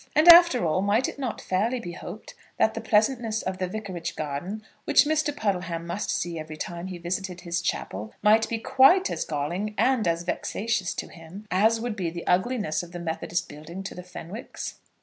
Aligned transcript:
And, 0.15 0.27
after 0.27 0.65
all, 0.65 0.81
might 0.81 1.07
it 1.07 1.19
not 1.19 1.39
fairly 1.39 1.79
be 1.79 1.91
hoped 1.91 2.33
that 2.57 2.73
the 2.73 2.81
pleasantness 2.81 3.43
of 3.43 3.59
the 3.59 3.67
Vicarage 3.67 4.15
garden, 4.15 4.63
which 4.85 5.03
Mr. 5.05 5.31
Puddleham 5.31 5.85
must 5.85 6.09
see 6.09 6.39
every 6.39 6.57
time 6.57 6.87
he 6.87 6.97
visited 6.97 7.41
his 7.41 7.61
chapel, 7.61 8.11
might 8.23 8.49
be 8.49 8.57
quite 8.57 9.11
as 9.11 9.23
galling 9.25 9.75
and 9.77 10.07
as 10.07 10.23
vexatious 10.23 10.95
to 10.95 11.07
him 11.09 11.45
as 11.51 11.79
would 11.79 11.95
be 11.95 12.09
the 12.09 12.25
ugliness 12.25 12.81
of 12.81 12.93
the 12.93 12.99
Methodist 12.99 13.47
building 13.47 13.83
to 13.83 13.93
the 13.93 14.01
Fenwicks? 14.01 14.79